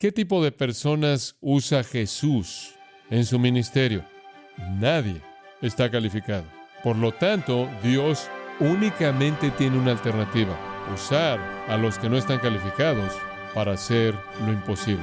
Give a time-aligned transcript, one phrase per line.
[0.00, 2.72] ¿Qué tipo de personas usa Jesús
[3.10, 4.04] en su ministerio?
[4.78, 5.20] Nadie
[5.60, 6.44] está calificado.
[6.84, 8.28] Por lo tanto, Dios
[8.60, 10.56] únicamente tiene una alternativa,
[10.94, 13.12] usar a los que no están calificados
[13.52, 14.14] para hacer
[14.46, 15.02] lo imposible.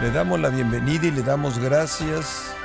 [0.00, 2.56] Le damos la bienvenida y le damos gracias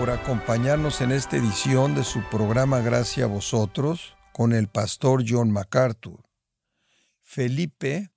[0.00, 5.50] por acompañarnos en esta edición de su programa Gracias a vosotros con el pastor John
[5.50, 6.24] MacArthur.
[7.20, 8.10] Felipe,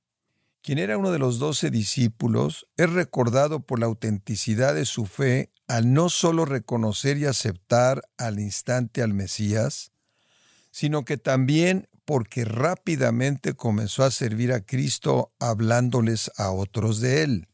[0.61, 5.51] quien era uno de los doce discípulos, es recordado por la autenticidad de su fe
[5.67, 9.91] al no solo reconocer y aceptar al instante al Mesías,
[10.71, 17.49] sino que también porque rápidamente comenzó a servir a Cristo hablándoles a otros de él.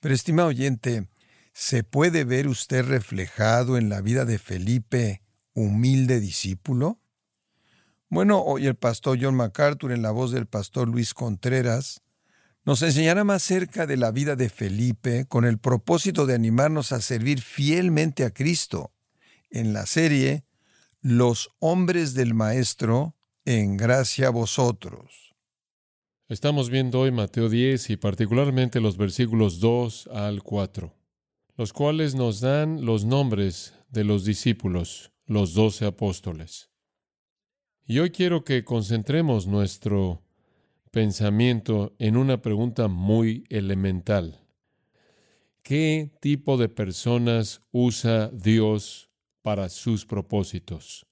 [0.00, 1.08] Pero estimado oyente,
[1.54, 5.22] ¿se puede ver usted reflejado en la vida de Felipe,
[5.54, 6.98] humilde discípulo?
[8.10, 12.02] Bueno, hoy el pastor John MacArthur, en la voz del pastor Luis Contreras,
[12.64, 17.00] nos enseñará más cerca de la vida de Felipe con el propósito de animarnos a
[17.00, 18.92] servir fielmente a Cristo
[19.50, 20.44] en la serie
[21.00, 25.34] Los hombres del Maestro, en gracia a vosotros.
[26.28, 30.92] Estamos viendo hoy Mateo 10 y particularmente los versículos 2 al 4,
[31.56, 36.70] los cuales nos dan los nombres de los discípulos, los doce apóstoles.
[37.86, 40.24] Y hoy quiero que concentremos nuestro
[40.90, 44.40] pensamiento en una pregunta muy elemental.
[45.62, 49.10] ¿Qué tipo de personas usa Dios
[49.42, 51.06] para sus propósitos?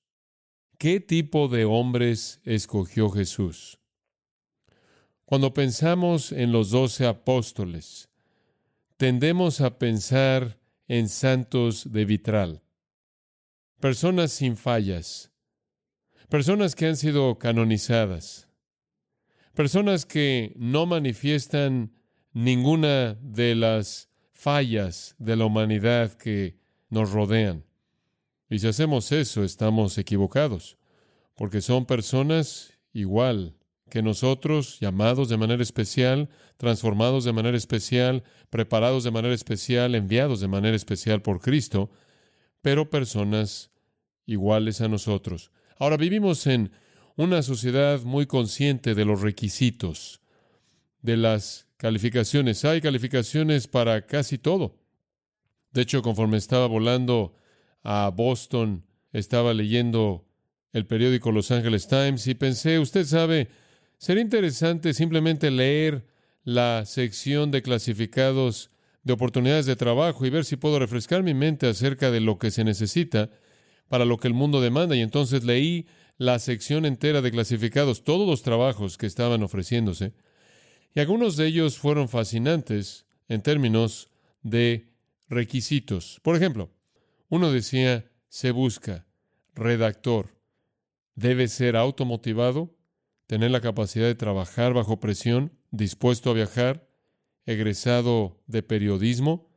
[0.78, 3.78] ¿Qué tipo de hombres escogió Jesús?
[5.24, 8.11] Cuando pensamos en los doce apóstoles,
[9.02, 12.62] tendemos a pensar en santos de vitral,
[13.80, 15.32] personas sin fallas,
[16.28, 18.48] personas que han sido canonizadas,
[19.54, 21.90] personas que no manifiestan
[22.32, 27.64] ninguna de las fallas de la humanidad que nos rodean.
[28.48, 30.78] Y si hacemos eso, estamos equivocados,
[31.34, 33.56] porque son personas igual
[33.92, 40.40] que nosotros, llamados de manera especial, transformados de manera especial, preparados de manera especial, enviados
[40.40, 41.90] de manera especial por Cristo,
[42.62, 43.70] pero personas
[44.24, 45.50] iguales a nosotros.
[45.78, 46.72] Ahora vivimos en
[47.16, 50.22] una sociedad muy consciente de los requisitos,
[51.02, 52.64] de las calificaciones.
[52.64, 54.78] Hay calificaciones para casi todo.
[55.70, 57.34] De hecho, conforme estaba volando
[57.82, 60.24] a Boston, estaba leyendo
[60.72, 63.48] el periódico Los Angeles Times y pensé, usted sabe,
[64.02, 66.04] Sería interesante simplemente leer
[66.42, 68.72] la sección de clasificados
[69.04, 72.50] de oportunidades de trabajo y ver si puedo refrescar mi mente acerca de lo que
[72.50, 73.30] se necesita
[73.86, 74.96] para lo que el mundo demanda.
[74.96, 75.86] Y entonces leí
[76.18, 80.14] la sección entera de clasificados, todos los trabajos que estaban ofreciéndose.
[80.96, 84.10] Y algunos de ellos fueron fascinantes en términos
[84.42, 84.88] de
[85.28, 86.18] requisitos.
[86.24, 86.72] Por ejemplo,
[87.28, 89.06] uno decía, se busca
[89.54, 90.34] redactor.
[91.14, 92.74] Debe ser automotivado,
[93.32, 96.86] tener la capacidad de trabajar bajo presión, dispuesto a viajar,
[97.46, 99.48] egresado de periodismo,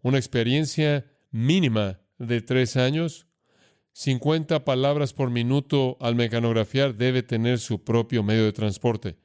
[0.00, 3.26] una experiencia mínima de tres años,
[3.92, 9.18] 50 palabras por minuto al mecanografiar, debe tener su propio medio de transporte.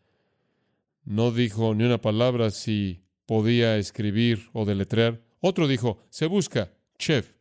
[1.05, 5.21] No dijo ni una palabra si podía escribir o deletrear.
[5.39, 7.37] Otro dijo, se busca, chef.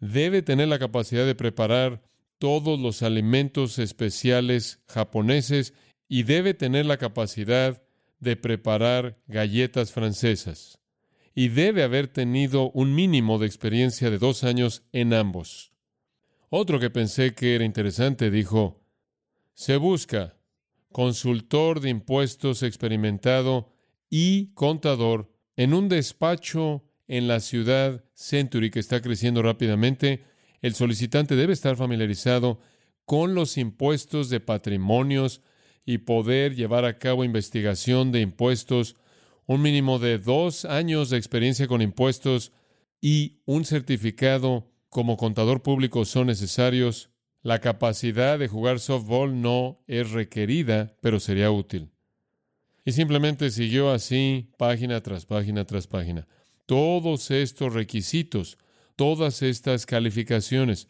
[0.00, 2.07] Debe tener la capacidad de preparar
[2.38, 5.74] todos los alimentos especiales japoneses
[6.08, 7.82] y debe tener la capacidad
[8.20, 10.78] de preparar galletas francesas.
[11.34, 15.72] Y debe haber tenido un mínimo de experiencia de dos años en ambos.
[16.50, 18.80] Otro que pensé que era interesante dijo,
[19.54, 20.36] se busca
[20.90, 23.70] consultor de impuestos experimentado
[24.08, 30.24] y contador en un despacho en la ciudad Century que está creciendo rápidamente
[30.62, 32.60] el solicitante debe estar familiarizado
[33.04, 35.40] con los impuestos de patrimonios
[35.86, 38.96] y poder llevar a cabo investigación de impuestos,
[39.46, 42.52] un mínimo de dos años de experiencia con impuestos
[43.00, 47.10] y un certificado como contador público son necesarios.
[47.42, 51.90] La capacidad de jugar softball no es requerida, pero sería útil.
[52.84, 56.26] Y simplemente siguió así, página tras página tras página.
[56.66, 58.58] Todos estos requisitos
[58.98, 60.88] todas estas calificaciones.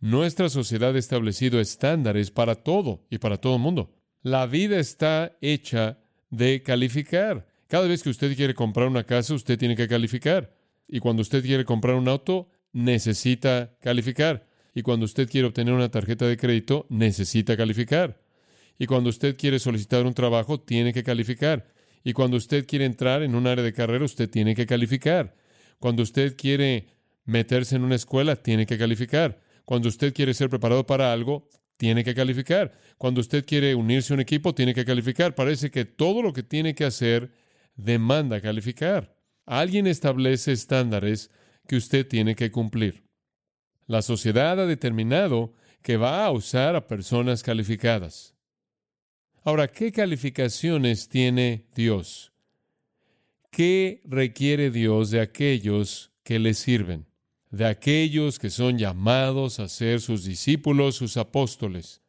[0.00, 3.94] Nuestra sociedad ha establecido estándares para todo y para todo el mundo.
[4.22, 5.98] La vida está hecha
[6.30, 7.46] de calificar.
[7.68, 10.56] Cada vez que usted quiere comprar una casa, usted tiene que calificar.
[10.88, 14.48] Y cuando usted quiere comprar un auto, necesita calificar.
[14.74, 18.18] Y cuando usted quiere obtener una tarjeta de crédito, necesita calificar.
[18.78, 21.68] Y cuando usted quiere solicitar un trabajo, tiene que calificar.
[22.02, 25.34] Y cuando usted quiere entrar en un área de carrera, usted tiene que calificar.
[25.78, 29.40] Cuando usted quiere meterse en una escuela, tiene que calificar.
[29.64, 32.72] Cuando usted quiere ser preparado para algo, tiene que calificar.
[32.98, 35.34] Cuando usted quiere unirse a un equipo, tiene que calificar.
[35.34, 37.32] Parece que todo lo que tiene que hacer
[37.74, 39.16] demanda calificar.
[39.46, 41.30] Alguien establece estándares
[41.66, 43.04] que usted tiene que cumplir.
[43.86, 48.34] La sociedad ha determinado que va a usar a personas calificadas.
[49.44, 52.32] Ahora, ¿qué calificaciones tiene Dios?
[53.50, 57.11] ¿Qué requiere Dios de aquellos que le sirven?
[57.52, 62.00] De aquellos que son llamados a ser sus discípulos, sus apóstoles.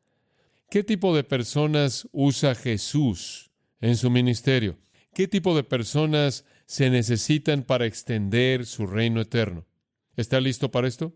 [0.70, 3.52] ¿Qué tipo de personas usa Jesús
[3.82, 4.80] en su ministerio?
[5.14, 9.68] ¿Qué tipo de personas se necesitan para extender su reino eterno?
[10.16, 11.14] ¿Está listo para esto?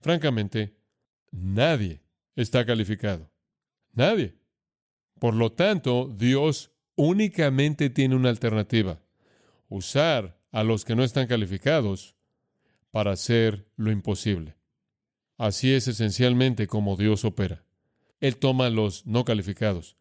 [0.00, 0.76] Francamente,
[1.30, 2.02] nadie
[2.36, 3.30] está calificado.
[3.94, 4.34] Nadie.
[5.18, 9.00] Por lo tanto, Dios únicamente tiene una alternativa.
[9.70, 12.14] Usar a los que no están calificados
[12.92, 14.54] para hacer lo imposible.
[15.38, 17.64] Así es esencialmente como Dios opera.
[18.20, 19.96] Él toma los no calificados.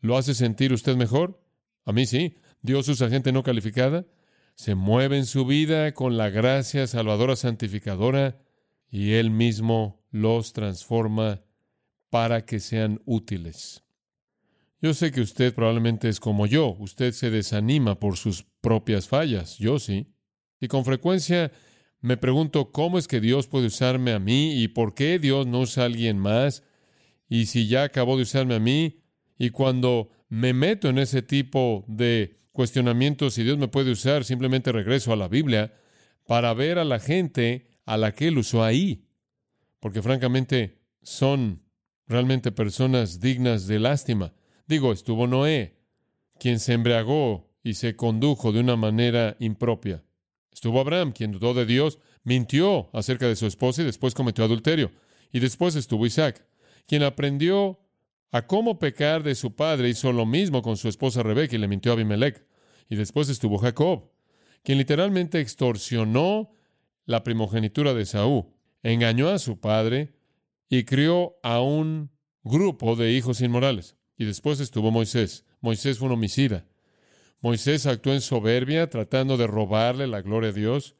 [0.00, 1.42] ¿Lo hace sentir usted mejor?
[1.84, 2.36] A mí sí.
[2.62, 4.06] Dios usa gente no calificada.
[4.54, 8.38] Se mueve en su vida con la gracia salvadora santificadora
[8.90, 11.42] y Él mismo los transforma
[12.08, 13.84] para que sean útiles.
[14.80, 19.58] Yo sé que usted probablemente es como yo, usted se desanima por sus propias fallas,
[19.58, 20.14] yo sí.
[20.60, 21.52] Y con frecuencia
[22.06, 25.58] me pregunto cómo es que Dios puede usarme a mí y por qué Dios no
[25.58, 26.62] usa a alguien más.
[27.28, 29.02] Y si ya acabó de usarme a mí,
[29.36, 34.70] y cuando me meto en ese tipo de cuestionamientos, si Dios me puede usar, simplemente
[34.70, 35.74] regreso a la Biblia
[36.28, 39.08] para ver a la gente a la que Él usó ahí.
[39.80, 41.64] Porque francamente son
[42.06, 44.32] realmente personas dignas de lástima.
[44.68, 45.80] Digo, estuvo Noé,
[46.38, 50.04] quien se embriagó y se condujo de una manera impropia.
[50.56, 54.90] Estuvo Abraham, quien dudó de Dios, mintió acerca de su esposa y después cometió adulterio.
[55.30, 56.46] Y después estuvo Isaac,
[56.86, 57.78] quien aprendió
[58.32, 61.68] a cómo pecar de su padre, hizo lo mismo con su esposa Rebeca y le
[61.68, 62.42] mintió a Abimelech.
[62.88, 64.10] Y después estuvo Jacob,
[64.62, 66.54] quien literalmente extorsionó
[67.04, 68.46] la primogenitura de Saúl,
[68.82, 70.14] engañó a su padre
[70.70, 72.10] y crió a un
[72.44, 73.94] grupo de hijos inmorales.
[74.16, 75.44] Y después estuvo Moisés.
[75.60, 76.64] Moisés fue un homicida.
[77.46, 80.96] Moisés actuó en soberbia tratando de robarle la gloria a Dios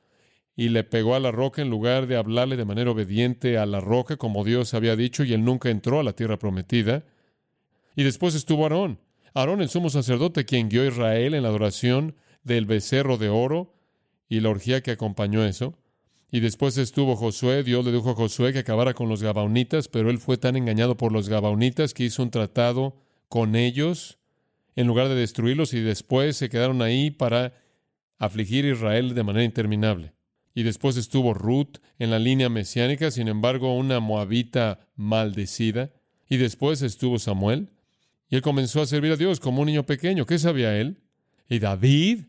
[0.54, 3.80] y le pegó a la roca en lugar de hablarle de manera obediente a la
[3.80, 7.04] roca como Dios había dicho y él nunca entró a la tierra prometida.
[7.96, 9.00] Y después estuvo Aarón.
[9.34, 12.14] Aarón, el sumo sacerdote, quien guió a Israel en la adoración
[12.44, 13.74] del becerro de oro
[14.28, 15.76] y la orgía que acompañó eso.
[16.30, 20.10] Y después estuvo Josué, Dios le dijo a Josué que acabara con los gabaonitas, pero
[20.10, 24.20] él fue tan engañado por los gabaonitas que hizo un tratado con ellos
[24.76, 27.54] en lugar de destruirlos y después se quedaron ahí para
[28.18, 30.12] afligir a Israel de manera interminable.
[30.54, 35.92] Y después estuvo Ruth en la línea mesiánica, sin embargo, una moabita maldecida.
[36.28, 37.68] Y después estuvo Samuel.
[38.30, 40.24] Y él comenzó a servir a Dios como un niño pequeño.
[40.24, 41.02] ¿Qué sabía él?
[41.48, 42.24] Y David,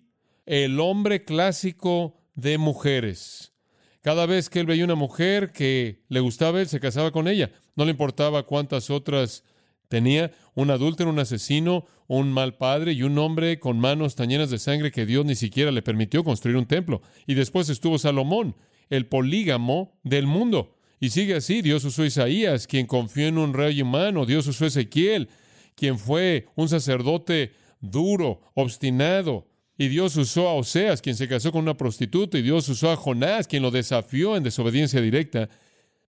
[0.46, 3.54] el hombre clásico de mujeres.
[4.02, 7.52] Cada vez que él veía una mujer que le gustaba, él se casaba con ella.
[7.76, 9.44] No le importaba cuántas otras
[9.88, 14.50] Tenía un adúltero, un asesino, un mal padre y un hombre con manos tan llenas
[14.50, 17.02] de sangre que Dios ni siquiera le permitió construir un templo.
[17.26, 18.56] Y después estuvo Salomón,
[18.90, 20.76] el polígamo del mundo.
[21.00, 24.66] Y sigue así, Dios usó a Isaías, quien confió en un rey humano, Dios usó
[24.66, 25.30] a Ezequiel,
[25.76, 29.48] quien fue un sacerdote duro, obstinado,
[29.78, 32.96] y Dios usó a Oseas, quien se casó con una prostituta, y Dios usó a
[32.96, 35.50] Jonás, quien lo desafió en desobediencia directa,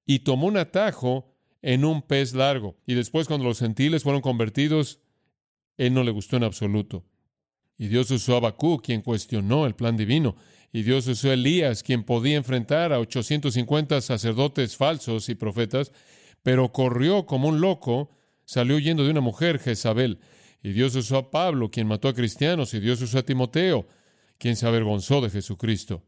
[0.07, 1.28] y tomó un atajo
[1.61, 2.77] en un pez largo.
[2.85, 4.99] Y después cuando los gentiles fueron convertidos,
[5.77, 7.05] él no le gustó en absoluto.
[7.77, 10.35] Y Dios usó a Bakú, quien cuestionó el plan divino.
[10.71, 15.91] Y Dios usó a Elías, quien podía enfrentar a 850 sacerdotes falsos y profetas,
[16.43, 18.11] pero corrió como un loco,
[18.45, 20.19] salió huyendo de una mujer, Jezabel.
[20.61, 23.87] Y Dios usó a Pablo, quien mató a cristianos, y Dios usó a Timoteo,
[24.37, 26.03] quien se avergonzó de Jesucristo.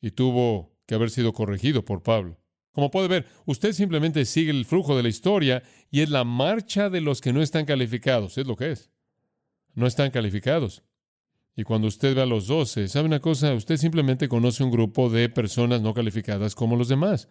[0.00, 2.41] Y tuvo que haber sido corregido por Pablo.
[2.72, 6.88] Como puede ver, usted simplemente sigue el flujo de la historia y es la marcha
[6.88, 8.38] de los que no están calificados.
[8.38, 8.90] Es lo que es.
[9.74, 10.82] No están calificados.
[11.54, 13.52] Y cuando usted ve a los doce, ¿sabe una cosa?
[13.52, 17.28] Usted simplemente conoce un grupo de personas no calificadas como los demás.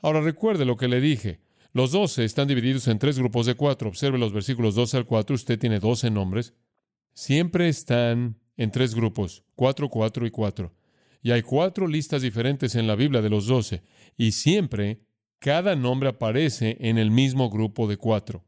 [0.00, 1.40] Ahora recuerde lo que le dije.
[1.72, 3.88] Los doce están divididos en tres grupos de cuatro.
[3.88, 5.34] Observe los versículos 12 al 4.
[5.34, 6.54] Usted tiene doce nombres.
[7.14, 10.72] Siempre están en tres grupos, cuatro, cuatro y cuatro.
[11.22, 13.82] Y hay cuatro listas diferentes en la Biblia de los doce,
[14.16, 15.00] y siempre
[15.38, 18.44] cada nombre aparece en el mismo grupo de cuatro.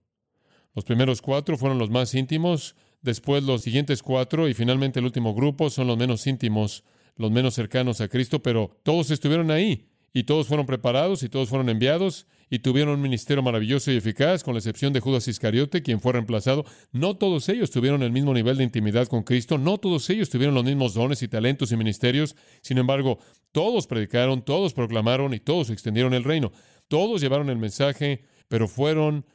[0.74, 5.34] Los primeros cuatro fueron los más íntimos, después los siguientes cuatro y finalmente el último
[5.34, 6.84] grupo son los menos íntimos,
[7.16, 11.48] los menos cercanos a Cristo, pero todos estuvieron ahí y todos fueron preparados y todos
[11.48, 15.82] fueron enviados y tuvieron un ministerio maravilloso y eficaz, con la excepción de Judas Iscariote,
[15.82, 16.64] quien fue reemplazado.
[16.92, 20.54] No todos ellos tuvieron el mismo nivel de intimidad con Cristo, no todos ellos tuvieron
[20.54, 23.18] los mismos dones y talentos y ministerios, sin embargo,
[23.52, 26.52] todos predicaron, todos proclamaron y todos extendieron el reino.
[26.88, 29.26] Todos llevaron el mensaje, pero fueron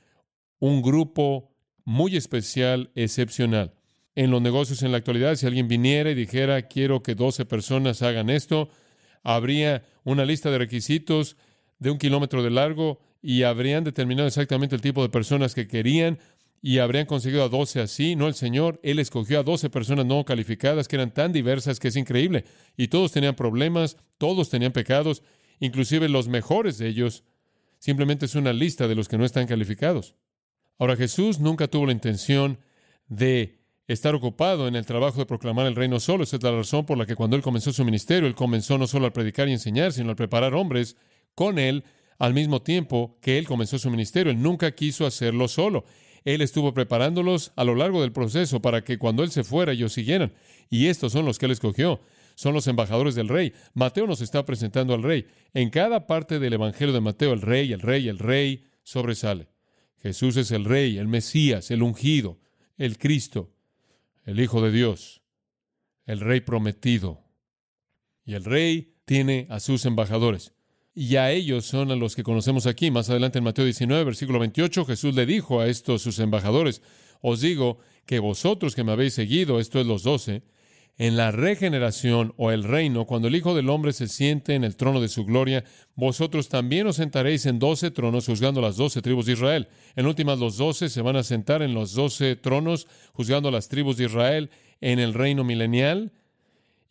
[0.60, 3.74] un grupo muy especial, excepcional.
[4.16, 8.02] En los negocios en la actualidad, si alguien viniera y dijera, quiero que 12 personas
[8.02, 8.70] hagan esto,
[9.24, 11.38] habría una lista de requisitos
[11.80, 16.20] de un kilómetro de largo y habrían determinado exactamente el tipo de personas que querían
[16.62, 18.16] y habrían conseguido a 12 así.
[18.16, 21.88] No el Señor, Él escogió a 12 personas no calificadas que eran tan diversas que
[21.88, 22.46] es increíble.
[22.78, 25.24] Y todos tenían problemas, todos tenían pecados,
[25.60, 27.24] inclusive los mejores de ellos.
[27.80, 30.16] Simplemente es una lista de los que no están calificados.
[30.78, 32.60] Ahora Jesús nunca tuvo la intención
[33.08, 36.24] de estar ocupado en el trabajo de proclamar el reino solo.
[36.24, 38.86] Esa es la razón por la que cuando Él comenzó su ministerio, Él comenzó no
[38.86, 40.96] solo a predicar y enseñar, sino a preparar hombres
[41.36, 41.84] con Él
[42.20, 44.32] al mismo tiempo que Él comenzó su ministerio.
[44.32, 45.86] Él nunca quiso hacerlo solo.
[46.26, 49.94] Él estuvo preparándolos a lo largo del proceso para que cuando Él se fuera ellos
[49.94, 50.34] siguieran.
[50.70, 52.02] Y estos son los que Él escogió.
[52.36, 53.54] Son los embajadores del rey.
[53.74, 55.28] Mateo nos está presentando al rey.
[55.54, 59.48] En cada parte del Evangelio de Mateo, el rey, el rey, el rey sobresale.
[60.02, 62.40] Jesús es el rey, el Mesías, el ungido,
[62.78, 63.52] el Cristo,
[64.24, 65.22] el Hijo de Dios,
[66.06, 67.26] el rey prometido.
[68.24, 70.54] Y el rey tiene a sus embajadores
[70.94, 72.92] y a ellos son a los que conocemos aquí.
[72.92, 76.82] Más adelante en Mateo 19, versículo 28, Jesús le dijo a estos sus embajadores,
[77.22, 80.44] os digo que vosotros que me habéis seguido, esto es los doce,
[81.00, 84.76] en la regeneración o el reino, cuando el Hijo del Hombre se siente en el
[84.76, 85.64] trono de su gloria,
[85.96, 89.70] vosotros también os sentaréis en doce tronos juzgando las doce tribus de Israel.
[89.96, 93.96] En últimas, los doce se van a sentar en los doce tronos juzgando las tribus
[93.96, 94.50] de Israel
[94.82, 96.12] en el reino milenial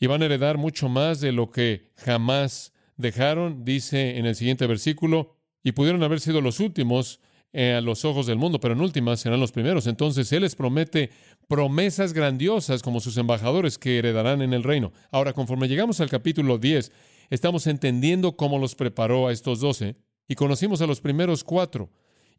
[0.01, 4.67] y van a heredar mucho más de lo que jamás dejaron, dice en el siguiente
[4.67, 7.21] versículo, y pudieron haber sido los últimos
[7.55, 9.87] eh, a los ojos del mundo, pero en últimas serán los primeros.
[9.87, 11.11] Entonces Él les promete
[11.47, 14.93] promesas grandiosas como sus embajadores que heredarán en el reino.
[15.11, 16.93] Ahora, conforme llegamos al capítulo 10,
[17.31, 19.97] estamos entendiendo cómo los preparó a estos doce
[20.29, 21.91] y conocimos a los primeros cuatro.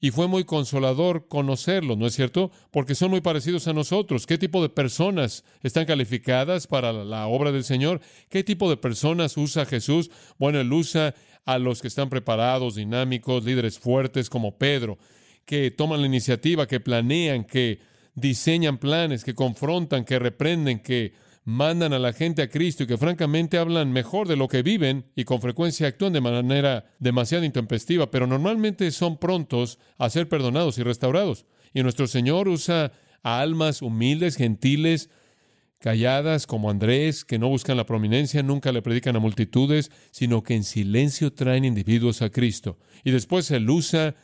[0.02, 2.52] Y fue muy consolador conocerlos, ¿no es cierto?
[2.72, 4.26] Porque son muy parecidos a nosotros.
[4.26, 8.00] ¿Qué tipo de personas están calificadas para la obra del Señor?
[8.30, 10.10] ¿Qué tipo de personas usa Jesús?
[10.38, 11.16] Bueno, Él usa
[11.46, 14.98] a los que están preparados, dinámicos, líderes fuertes como Pedro,
[15.46, 17.80] que toman la iniciativa, que planean, que
[18.16, 22.98] diseñan planes, que confrontan, que reprenden, que mandan a la gente a Cristo y que
[22.98, 28.12] francamente hablan mejor de lo que viven y con frecuencia actúan de manera demasiado intempestiva,
[28.12, 31.46] pero normalmente son prontos a ser perdonados y restaurados.
[31.74, 32.92] Y nuestro Señor usa
[33.24, 35.10] a almas humildes, gentiles,
[35.80, 40.56] calladas como Andrés, que no buscan la prominencia, nunca le predican a multitudes, sino que
[40.56, 42.78] en silencio traen individuos a Cristo.
[43.04, 44.16] Y después Él usa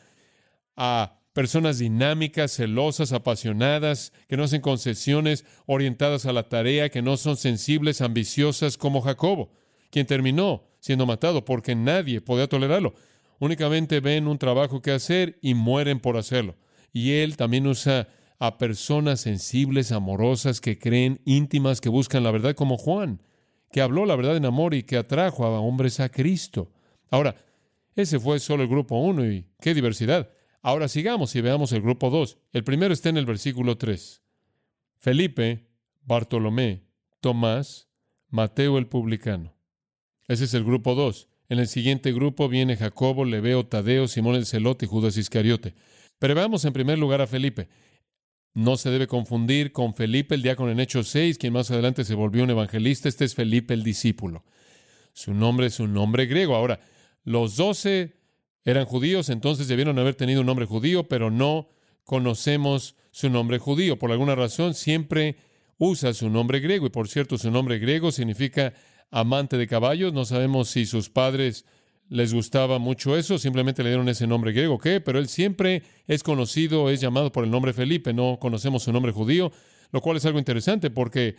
[0.76, 7.18] a personas dinámicas, celosas, apasionadas, que no hacen concesiones, orientadas a la tarea, que no
[7.18, 9.52] son sensibles, ambiciosas como Jacobo,
[9.90, 12.94] quien terminó siendo matado porque nadie podía tolerarlo.
[13.38, 16.56] Únicamente ven un trabajo que hacer y mueren por hacerlo.
[16.90, 22.54] Y él también usa a personas sensibles, amorosas, que creen, íntimas, que buscan la verdad,
[22.54, 23.20] como Juan,
[23.70, 26.72] que habló la verdad en amor y que atrajo a hombres a Cristo.
[27.10, 27.36] Ahora,
[27.94, 30.30] ese fue solo el grupo uno y qué diversidad.
[30.66, 32.38] Ahora sigamos y veamos el grupo 2.
[32.52, 34.20] El primero está en el versículo 3.
[34.96, 35.68] Felipe,
[36.02, 36.82] Bartolomé,
[37.20, 37.88] Tomás,
[38.30, 39.54] Mateo el publicano.
[40.26, 41.28] Ese es el grupo 2.
[41.50, 45.76] En el siguiente grupo viene Jacobo, Leveo, Tadeo, Simón el Celote y Judas Iscariote.
[46.18, 47.68] Pero veamos en primer lugar a Felipe.
[48.52, 52.16] No se debe confundir con Felipe, el diácono en Hechos 6, quien más adelante se
[52.16, 53.08] volvió un evangelista.
[53.08, 54.44] Este es Felipe el discípulo.
[55.12, 56.56] Su nombre es un nombre griego.
[56.56, 56.80] Ahora,
[57.22, 58.16] los doce
[58.66, 61.70] eran judíos, entonces debieron haber tenido un nombre judío, pero no
[62.04, 63.98] conocemos su nombre judío.
[63.98, 65.36] Por alguna razón siempre
[65.78, 66.86] usa su nombre griego.
[66.86, 68.74] Y por cierto, su nombre griego significa
[69.10, 70.12] amante de caballos.
[70.12, 71.64] No sabemos si sus padres
[72.08, 75.00] les gustaba mucho eso, simplemente le dieron ese nombre griego, ¿qué?
[75.00, 79.10] Pero él siempre es conocido, es llamado por el nombre Felipe, no conocemos su nombre
[79.10, 79.50] judío,
[79.90, 81.36] lo cual es algo interesante porque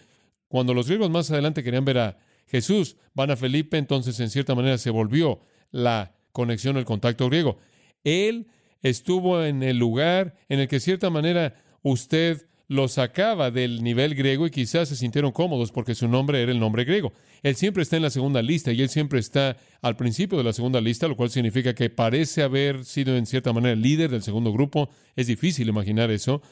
[0.49, 2.17] cuando los griegos más adelante querían ver a
[2.47, 5.39] Jesús, van a Felipe, entonces en cierta manera se volvió
[5.71, 7.57] la conexión, el contacto griego.
[8.03, 8.47] Él
[8.83, 14.13] estuvo en el lugar en el que, de cierta manera, usted lo sacaba del nivel
[14.13, 17.11] griego y quizás se sintieron cómodos porque su nombre era el nombre griego.
[17.41, 20.53] Él siempre está en la segunda lista y él siempre está al principio de la
[20.53, 24.21] segunda lista, lo cual significa que parece haber sido en cierta manera el líder del
[24.21, 24.89] segundo grupo.
[25.15, 26.43] Es difícil imaginar eso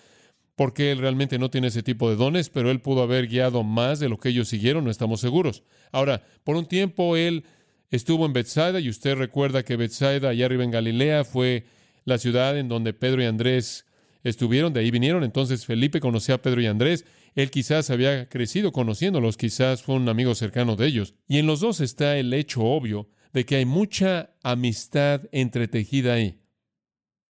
[0.56, 4.00] porque él realmente no tiene ese tipo de dones, pero él pudo haber guiado más
[4.00, 5.64] de lo que ellos siguieron, no estamos seguros.
[5.92, 7.44] Ahora, por un tiempo él
[7.92, 11.66] estuvo en Bethsaida y usted recuerda que Bethsaida, allá arriba en Galilea, fue
[12.06, 13.86] la ciudad en donde Pedro y Andrés
[14.24, 15.24] estuvieron, de ahí vinieron.
[15.24, 17.06] Entonces Felipe conocía a Pedro y Andrés.
[17.36, 21.14] Él quizás había crecido conociéndolos, quizás fue un amigo cercano de ellos.
[21.28, 26.40] Y en los dos está el hecho obvio de que hay mucha amistad entretejida ahí.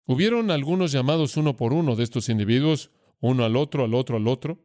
[0.06, 4.28] Hubieron algunos llamados uno por uno de estos individuos, uno al otro, al otro, al
[4.28, 4.64] otro.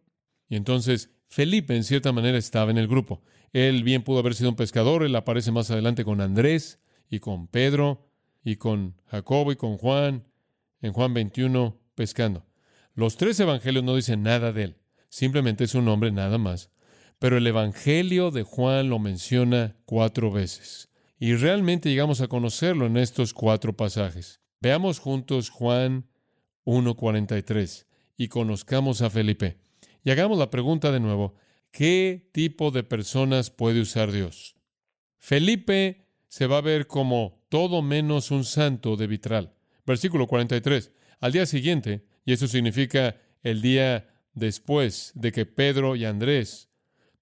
[0.49, 3.23] Y entonces Felipe en cierta manera estaba en el grupo.
[3.53, 7.47] Él bien pudo haber sido un pescador, él aparece más adelante con Andrés y con
[7.47, 8.11] Pedro
[8.43, 10.25] y con Jacobo y con Juan
[10.83, 12.45] en Juan 21 pescando.
[12.95, 14.77] Los tres evangelios no dicen nada de él,
[15.09, 16.73] simplemente es un nombre nada más.
[17.21, 20.89] Pero el evangelio de Juan lo menciona cuatro veces.
[21.21, 24.41] Y realmente llegamos a conocerlo en estos cuatro pasajes.
[24.61, 26.09] Veamos juntos Juan
[26.65, 29.59] 1.43 y conozcamos a Felipe.
[30.05, 31.35] Y hagamos la pregunta de nuevo,
[31.71, 34.57] ¿qué tipo de personas puede usar Dios?
[35.19, 39.55] Felipe se va a ver como todo menos un santo de vitral.
[39.85, 40.93] Versículo 43.
[41.21, 46.71] Al día siguiente, y eso significa el día después de que Pedro y Andrés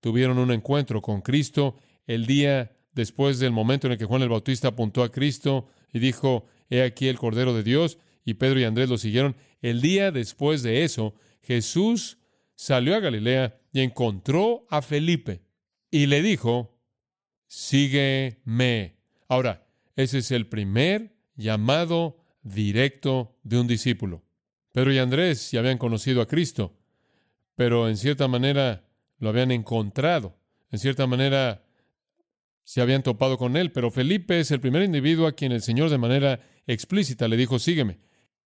[0.00, 4.68] tuvieron un encuentro con Cristo, el día después del momento en que Juan el Bautista
[4.68, 8.88] apuntó a Cristo y dijo, he aquí el Cordero de Dios, y Pedro y Andrés
[8.88, 12.17] lo siguieron, el día después de eso, Jesús
[12.58, 15.42] salió a Galilea y encontró a Felipe
[15.92, 16.76] y le dijo,
[17.46, 18.98] sígueme.
[19.28, 24.24] Ahora, ese es el primer llamado directo de un discípulo.
[24.72, 26.76] Pedro y Andrés ya habían conocido a Cristo,
[27.54, 28.84] pero en cierta manera
[29.18, 30.36] lo habían encontrado,
[30.72, 31.64] en cierta manera
[32.64, 35.90] se habían topado con él, pero Felipe es el primer individuo a quien el Señor
[35.90, 38.00] de manera explícita le dijo, sígueme.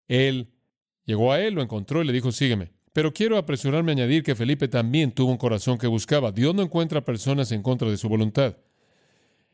[0.10, 0.52] Él
[1.06, 2.74] llegó a él, lo encontró y le dijo, sígueme.
[2.94, 6.32] Pero quiero apresurarme a añadir que Felipe también tuvo un corazón que buscaba.
[6.32, 8.58] Dios no encuentra personas en contra de su voluntad.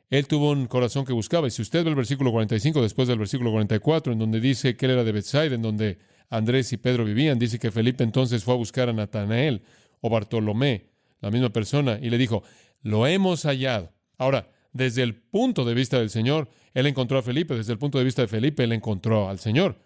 [0.10, 1.48] Él tuvo un corazón que buscaba.
[1.48, 4.86] Y si usted ve el versículo 45 después del versículo 44, en donde dice que
[4.86, 8.54] él era de Bethsaida, en donde Andrés y Pedro vivían, dice que Felipe entonces fue
[8.54, 9.62] a buscar a Natanael
[10.02, 10.90] o Bartolomé,
[11.22, 12.44] la misma persona, y le dijo,
[12.82, 13.92] lo hemos hallado.
[14.18, 17.98] Ahora, desde el punto de vista del Señor, él encontró a Felipe, desde el punto
[17.98, 19.80] de vista de Felipe, él encontró al Señor.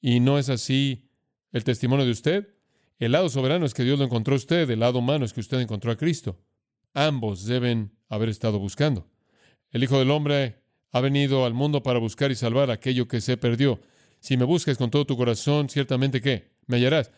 [0.00, 1.08] ¿Y no es así
[1.52, 2.53] el testimonio de usted?
[3.04, 5.40] El lado soberano es que Dios lo encontró a usted, el lado humano es que
[5.40, 6.40] usted encontró a Cristo.
[6.94, 9.06] Ambos deben haber estado buscando.
[9.72, 13.36] El Hijo del Hombre ha venido al mundo para buscar y salvar aquello que se
[13.36, 13.78] perdió.
[14.20, 17.10] Si me buscas con todo tu corazón, ciertamente que me hallarás.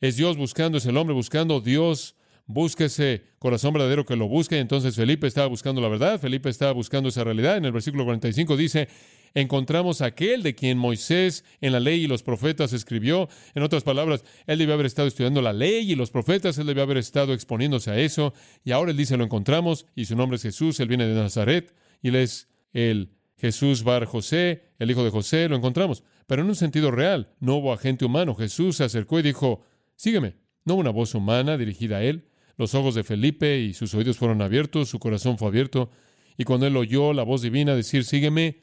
[0.00, 4.56] Es Dios buscando, es el hombre buscando, Dios busca ese corazón verdadero que lo busca.
[4.56, 7.56] Y entonces Felipe estaba buscando la verdad, Felipe estaba buscando esa realidad.
[7.56, 8.88] En el versículo 45 dice,
[9.34, 13.28] encontramos aquel de quien Moisés en la ley y los profetas escribió.
[13.54, 16.82] En otras palabras, él debió haber estado estudiando la ley y los profetas, él debió
[16.82, 18.34] haber estado exponiéndose a eso.
[18.64, 21.74] Y ahora él dice, lo encontramos y su nombre es Jesús, él viene de Nazaret
[22.02, 26.02] y él es el Jesús Bar José, el hijo de José, lo encontramos.
[26.26, 28.34] Pero en un sentido real, no hubo agente humano.
[28.34, 29.62] Jesús se acercó y dijo,
[29.96, 30.36] sígueme.
[30.64, 32.24] No hubo una voz humana dirigida a él.
[32.56, 35.90] Los ojos de Felipe y sus oídos fueron abiertos, su corazón fue abierto.
[36.36, 38.62] Y cuando él oyó la voz divina decir, sígueme,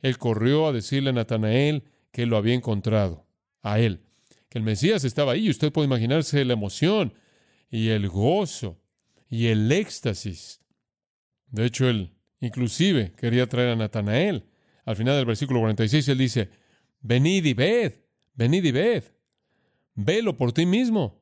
[0.00, 3.26] él corrió a decirle a Natanael que lo había encontrado,
[3.62, 4.00] a él,
[4.48, 5.46] que el Mesías estaba ahí.
[5.46, 7.14] Y usted puede imaginarse la emoción
[7.70, 8.80] y el gozo
[9.28, 10.60] y el éxtasis.
[11.50, 14.44] De hecho, él Inclusive quería traer a Natanael.
[14.84, 16.50] Al final del versículo 46 él dice,
[17.00, 17.92] venid y ved,
[18.34, 19.04] venid y ved,
[19.94, 21.21] velo por ti mismo.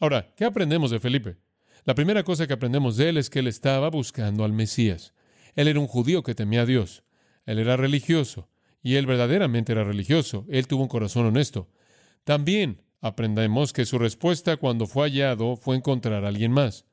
[0.00, 1.36] Ahora, ¿qué aprendemos de Felipe?
[1.84, 5.12] La primera cosa que aprendemos de él es que él estaba buscando al Mesías.
[5.54, 7.04] Él era un judío que temía a Dios.
[7.44, 8.48] Él era religioso.
[8.82, 10.46] Y él verdaderamente era religioso.
[10.48, 11.68] Él tuvo un corazón honesto.
[12.24, 16.86] También aprendemos que su respuesta cuando fue hallado fue encontrar a alguien más.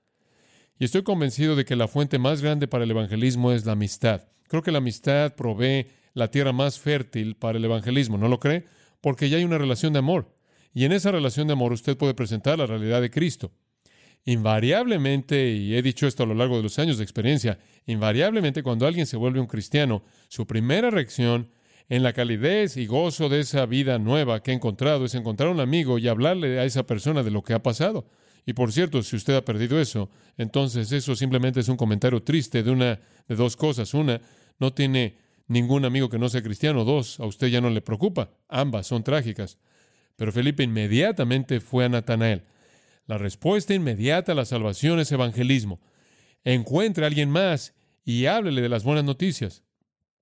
[0.77, 4.27] Y estoy convencido de que la fuente más grande para el evangelismo es la amistad.
[4.49, 8.65] Creo que la amistad provee la tierra más fértil para el evangelismo, ¿no lo cree?
[8.99, 10.36] Porque ya hay una relación de amor.
[10.77, 13.51] Y en esa relación de amor usted puede presentar la realidad de Cristo.
[14.25, 18.85] Invariablemente, y he dicho esto a lo largo de los años de experiencia, invariablemente cuando
[18.85, 21.49] alguien se vuelve un cristiano, su primera reacción
[21.89, 25.61] en la calidez y gozo de esa vida nueva que ha encontrado es encontrar un
[25.61, 28.07] amigo y hablarle a esa persona de lo que ha pasado.
[28.45, 32.61] Y por cierto, si usted ha perdido eso, entonces eso simplemente es un comentario triste
[32.61, 33.95] de una de dos cosas.
[33.95, 34.21] Una,
[34.59, 36.85] no tiene ningún amigo que no sea cristiano.
[36.85, 38.29] Dos, a usted ya no le preocupa.
[38.47, 39.57] Ambas son trágicas.
[40.17, 42.43] Pero Felipe inmediatamente fue a Natanael.
[43.05, 45.79] La respuesta inmediata a la salvación es evangelismo.
[46.43, 49.63] Encuentre a alguien más y háblele de las buenas noticias.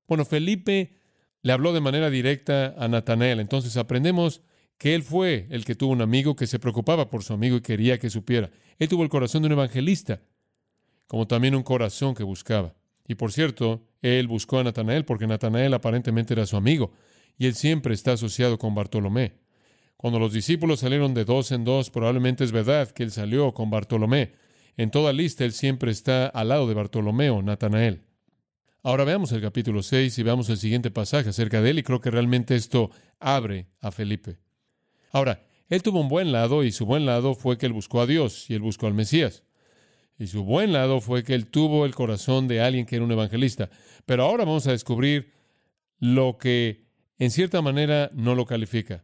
[0.07, 0.97] Bueno, Felipe
[1.41, 3.39] le habló de manera directa a Natanael.
[3.39, 4.41] Entonces aprendemos
[4.77, 7.61] que él fue el que tuvo un amigo que se preocupaba por su amigo y
[7.61, 8.51] quería que supiera.
[8.77, 10.21] Él tuvo el corazón de un evangelista,
[11.07, 12.75] como también un corazón que buscaba.
[13.07, 16.91] Y por cierto, él buscó a Natanael porque Natanael aparentemente era su amigo,
[17.37, 19.44] y él siempre está asociado con Bartolomé.
[19.97, 23.69] Cuando los discípulos salieron de dos en dos, probablemente es verdad que él salió con
[23.69, 24.33] Bartolomé.
[24.77, 28.01] En toda lista él siempre está al lado de Bartolomeo, Natanael.
[28.83, 31.99] Ahora veamos el capítulo 6 y veamos el siguiente pasaje acerca de él y creo
[31.99, 34.37] que realmente esto abre a Felipe.
[35.11, 38.05] Ahora, él tuvo un buen lado y su buen lado fue que él buscó a
[38.05, 39.43] Dios y él buscó al Mesías.
[40.19, 43.11] Y su buen lado fue que él tuvo el corazón de alguien que era un
[43.11, 43.69] evangelista.
[44.05, 45.33] Pero ahora vamos a descubrir
[45.99, 46.85] lo que
[47.17, 49.03] en cierta manera no lo califica.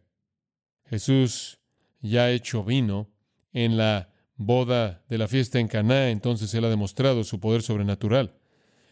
[0.92, 1.58] Jesús
[2.02, 3.10] ya hecho vino
[3.54, 8.36] en la boda de la fiesta en Caná, entonces él ha demostrado su poder sobrenatural.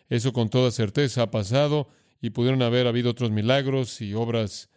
[0.07, 1.89] Eso con toda certeza ha pasado
[2.21, 4.69] y pudieron haber habido otros milagros y obras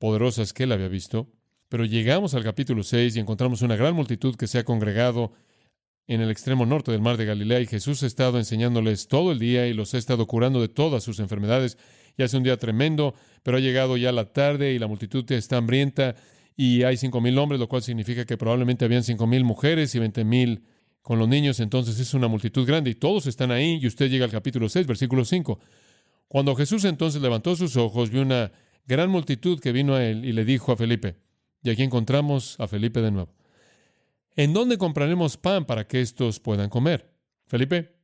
[0.00, 1.28] poderosas que él había visto.
[1.68, 5.32] Pero llegamos al capítulo 6 y encontramos una gran multitud que se ha congregado
[6.08, 9.38] en el extremo norte del mar de Galilea y Jesús ha estado enseñándoles todo el
[9.38, 11.78] día y los ha estado curando de todas sus enfermedades.
[12.16, 15.58] Y hace un día tremendo, pero ha llegado ya la tarde y la multitud está
[15.58, 16.16] hambrienta
[16.56, 19.98] y hay cinco mil hombres, lo cual significa que probablemente habían cinco mil mujeres y
[19.98, 20.64] veinte mil
[21.02, 24.24] con los niños, entonces es una multitud grande y todos están ahí y usted llega
[24.24, 25.60] al capítulo 6, versículo 5.
[26.28, 28.52] Cuando Jesús entonces levantó sus ojos, vio una
[28.86, 31.16] gran multitud que vino a él y le dijo a Felipe,
[31.62, 33.34] y aquí encontramos a Felipe de nuevo,
[34.34, 37.12] ¿en dónde compraremos pan para que estos puedan comer?
[37.48, 37.96] Felipe,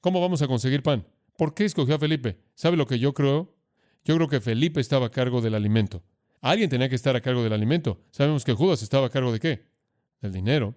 [0.00, 1.06] ¿cómo vamos a conseguir pan?
[1.36, 2.38] ¿Por qué escogió a Felipe?
[2.54, 3.54] ¿Sabe lo que yo creo?
[4.02, 6.02] Yo creo que Felipe estaba a cargo del alimento.
[6.46, 8.00] Alguien tenía que estar a cargo del alimento.
[8.12, 9.66] Sabemos que Judas estaba a cargo de qué?
[10.20, 10.76] Del dinero.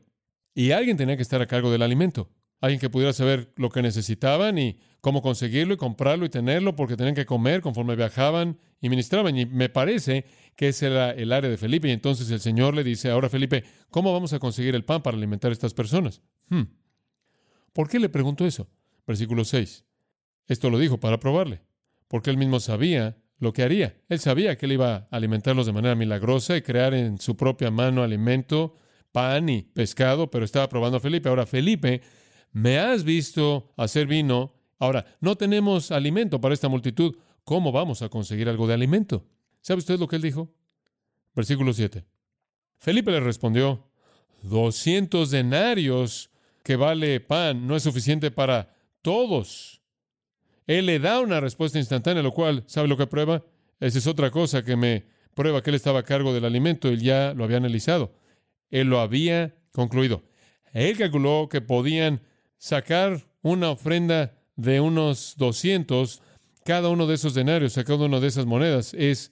[0.55, 2.31] Y alguien tenía que estar a cargo del alimento.
[2.59, 6.97] Alguien que pudiera saber lo que necesitaban y cómo conseguirlo y comprarlo y tenerlo porque
[6.97, 9.37] tenían que comer conforme viajaban y ministraban.
[9.37, 11.87] Y me parece que ese era el área de Felipe.
[11.87, 15.17] Y entonces el Señor le dice, ahora Felipe, ¿cómo vamos a conseguir el pan para
[15.17, 16.23] alimentar a estas personas?
[16.49, 16.63] Hmm.
[17.73, 18.67] ¿Por qué le pregunto eso?
[19.05, 19.85] Versículo 6.
[20.47, 21.61] Esto lo dijo para probarle,
[22.07, 23.97] porque él mismo sabía lo que haría.
[24.09, 27.71] Él sabía que él iba a alimentarlos de manera milagrosa y crear en su propia
[27.71, 28.75] mano alimento,
[29.11, 31.29] pan y pescado, pero estaba probando a Felipe.
[31.29, 32.01] Ahora, Felipe,
[32.51, 34.53] me has visto hacer vino.
[34.77, 37.15] Ahora, no tenemos alimento para esta multitud.
[37.43, 39.25] ¿Cómo vamos a conseguir algo de alimento?
[39.61, 40.53] ¿Sabe usted lo que él dijo?
[41.33, 42.05] Versículo 7.
[42.77, 43.89] Felipe le respondió,
[44.43, 46.29] 200 denarios
[46.63, 49.78] que vale pan no es suficiente para todos
[50.69, 53.43] él le da una respuesta instantánea, lo cual, ¿sabe lo que prueba?
[53.79, 55.03] Esa es otra cosa que me
[55.33, 58.13] prueba que él estaba a cargo del alimento, él ya lo había analizado.
[58.69, 60.21] Él lo había concluido.
[60.71, 62.21] Él calculó que podían
[62.59, 66.21] sacar una ofrenda de unos 200,
[66.63, 69.31] cada uno de esos denarios, cada una de esas monedas es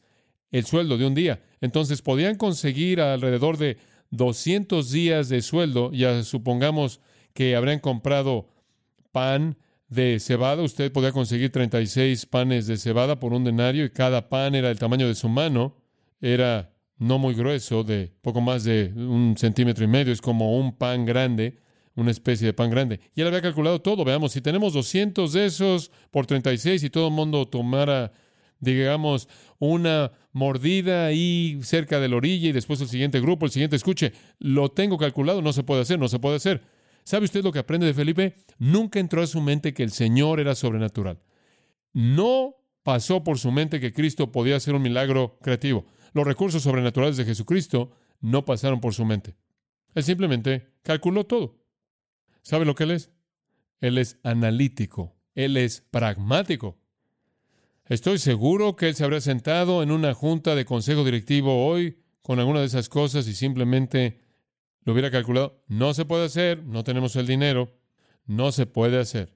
[0.49, 1.43] el sueldo de un día.
[1.61, 3.77] Entonces podían conseguir alrededor de
[4.09, 6.99] 200 días de sueldo, ya supongamos
[7.35, 8.49] que habrían comprado
[9.11, 9.55] pan,
[9.89, 14.55] de cebada, usted podía conseguir 36 panes de cebada por un denario y cada pan
[14.55, 15.77] era del tamaño de su mano,
[16.19, 20.75] era no muy grueso, de poco más de un centímetro y medio, es como un
[20.75, 21.59] pan grande,
[21.95, 22.99] una especie de pan grande.
[23.15, 27.07] Y él había calculado todo, veamos, si tenemos 200 de esos por 36 y todo
[27.07, 28.11] el mundo tomara,
[28.59, 33.75] digamos, una mordida ahí cerca de la orilla y después el siguiente grupo, el siguiente
[33.75, 36.76] escuche, lo tengo calculado, no se puede hacer, no se puede hacer.
[37.07, 38.35] ¿Sabe usted lo que aprende de Felipe?
[38.57, 41.21] Nunca entró a su mente que el Señor era sobrenatural.
[41.93, 45.85] No pasó por su mente que Cristo podía hacer un milagro creativo.
[46.11, 49.37] Los recursos sobrenaturales de Jesucristo no pasaron por su mente.
[49.95, 51.63] Él simplemente calculó todo.
[52.41, 53.09] ¿Sabe lo que Él es?
[53.79, 55.15] Él es analítico.
[55.33, 56.77] Él es pragmático.
[57.85, 62.39] Estoy seguro que Él se habría sentado en una junta de consejo directivo hoy con
[62.39, 64.26] alguna de esas cosas y simplemente
[64.87, 65.61] lo hubiera calculado.
[65.67, 67.77] No se puede hacer, no tenemos el dinero,
[68.25, 69.33] no se puede hacer.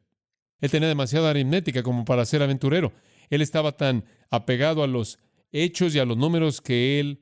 [0.62, 2.94] Él tenía demasiada aritmética como para ser aventurero.
[3.30, 5.20] Él estaba tan apegado a los
[5.52, 7.20] hechos y a los números que él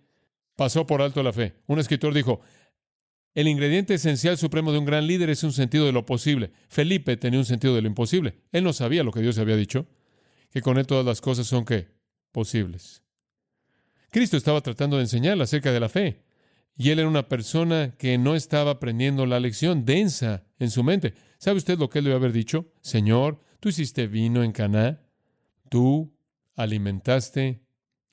[0.55, 1.55] pasó por alto la fe.
[1.65, 2.39] Un escritor dijo,
[3.33, 6.51] el ingrediente esencial supremo de un gran líder es un sentido de lo posible.
[6.67, 8.41] Felipe tenía un sentido de lo imposible.
[8.51, 9.87] Él no sabía lo que Dios había dicho,
[10.51, 11.65] que con él todas las cosas son?
[12.31, 13.01] Posibles.
[14.11, 16.28] Cristo estaba tratando de enseñarle acerca de la fe.
[16.79, 21.13] Y él era una persona que no estaba aprendiendo la lección densa en su mente.
[21.37, 22.71] ¿Sabe usted lo que él debe haber dicho?
[22.79, 25.01] Señor, tú hiciste vino en Caná.
[25.67, 26.15] Tú
[26.55, 27.59] alimentaste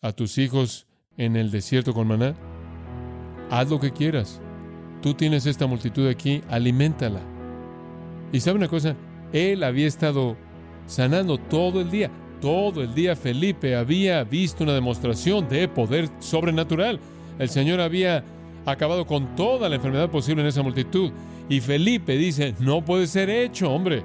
[0.03, 2.35] a tus hijos en el desierto con maná.
[3.51, 4.41] haz lo que quieras.
[5.01, 7.21] Tú tienes esta multitud aquí, aliméntala.
[8.33, 8.97] Y sabe una cosa,
[9.33, 10.37] él había estado
[10.89, 12.11] sanando todo el día.
[12.41, 16.99] Todo el día Felipe había visto una demostración de poder sobrenatural.
[17.39, 18.25] El Señor había
[18.73, 21.13] acabado con toda la enfermedad posible en esa multitud.
[21.49, 24.03] Y Felipe dice, no puede ser hecho, hombre.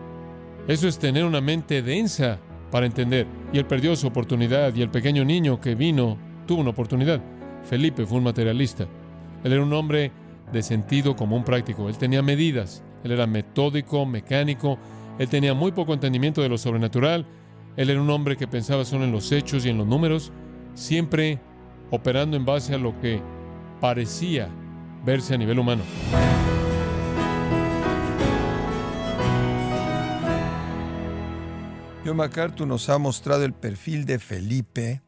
[0.68, 3.28] Eso es tener una mente densa para entender.
[3.52, 7.22] Y él perdió su oportunidad y el pequeño niño que vino tuvo una oportunidad.
[7.64, 8.88] Felipe fue un materialista.
[9.44, 10.12] Él era un hombre
[10.52, 11.90] de sentido común práctico.
[11.90, 12.84] Él tenía medidas.
[13.04, 14.78] Él era metódico, mecánico.
[15.18, 17.26] Él tenía muy poco entendimiento de lo sobrenatural.
[17.78, 20.32] Él era un hombre que pensaba solo en los hechos y en los números,
[20.74, 21.40] siempre
[21.90, 23.22] operando en base a lo que
[23.82, 24.48] parecía
[25.04, 25.84] verse a nivel humano.
[32.06, 35.02] John MacArthur nos ha mostrado el perfil de Felipe,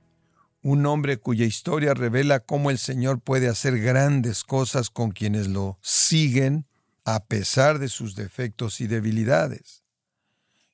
[0.62, 5.78] un hombre cuya historia revela cómo el Señor puede hacer grandes cosas con quienes lo
[5.82, 6.66] siguen
[7.06, 9.84] a pesar de sus defectos y debilidades.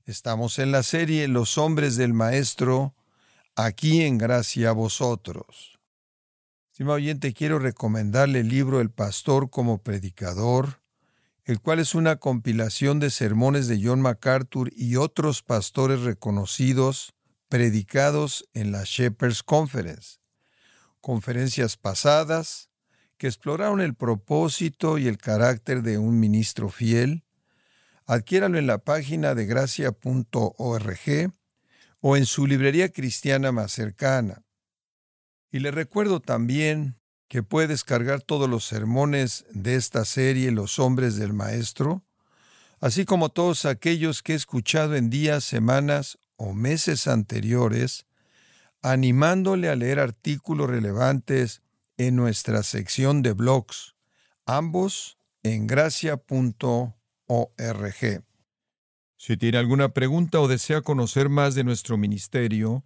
[0.05, 2.95] Estamos en la serie Los hombres del Maestro,
[3.55, 5.78] aquí en gracia a vosotros.
[6.79, 10.81] Estimado oyente, quiero recomendarle el libro El Pastor como Predicador,
[11.43, 17.13] el cual es una compilación de sermones de John MacArthur y otros pastores reconocidos
[17.49, 20.19] predicados en la Shepherds Conference,
[21.01, 22.69] conferencias pasadas
[23.17, 27.25] que exploraron el propósito y el carácter de un ministro fiel.
[28.05, 31.33] Adquiéralo en la página de gracia.org
[31.99, 34.45] o en su librería cristiana más cercana.
[35.51, 41.15] Y le recuerdo también que puede descargar todos los sermones de esta serie Los hombres
[41.15, 42.03] del Maestro,
[42.79, 48.05] así como todos aquellos que he escuchado en días, semanas o meses anteriores,
[48.81, 51.61] animándole a leer artículos relevantes
[51.97, 53.95] en nuestra sección de blogs,
[54.45, 56.23] ambos en gracia.org.
[59.17, 62.85] Si tiene alguna pregunta o desea conocer más de nuestro ministerio,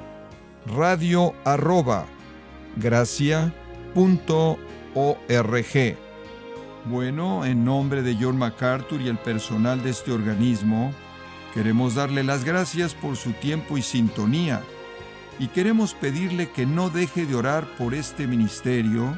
[0.65, 2.05] radio arroba
[6.85, 10.91] bueno, en nombre de John MacArthur y el personal de este organismo,
[11.53, 14.61] queremos darle las gracias por su tiempo y sintonía
[15.37, 19.17] y queremos pedirle que no deje de orar por este ministerio,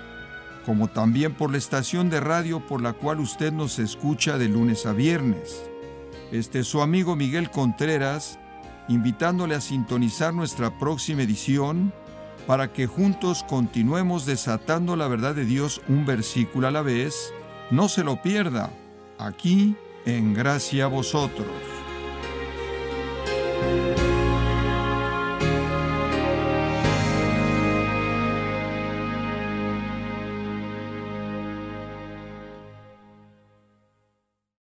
[0.66, 4.86] como también por la estación de radio por la cual usted nos escucha de lunes
[4.86, 5.70] a viernes.
[6.32, 8.40] Este es su amigo Miguel Contreras,
[8.88, 11.94] invitándole a sintonizar nuestra próxima edición
[12.48, 17.34] para que juntos continuemos desatando la verdad de Dios un versículo a la vez
[17.72, 18.70] no se lo pierda,
[19.18, 21.73] aquí en Gracia a Vosotros.